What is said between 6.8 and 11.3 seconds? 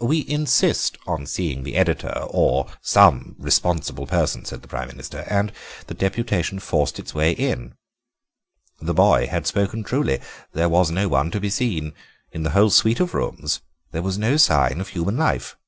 its way in. The boy had spoken truly; there was no one